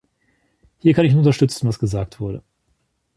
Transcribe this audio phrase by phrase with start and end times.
[0.79, 2.41] Hier kann ich nur unterstützen, was gesagt wurde.